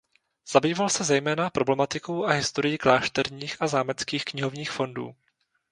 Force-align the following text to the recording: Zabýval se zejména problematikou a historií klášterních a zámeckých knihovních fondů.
Zabýval 0.51 0.89
se 0.89 1.03
zejména 1.03 1.49
problematikou 1.49 2.25
a 2.25 2.31
historií 2.31 2.77
klášterních 2.77 3.61
a 3.61 3.67
zámeckých 3.67 4.25
knihovních 4.25 4.71
fondů. 4.71 5.15